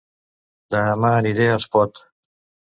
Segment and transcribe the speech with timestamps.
[0.77, 2.05] Dema aniré a Espot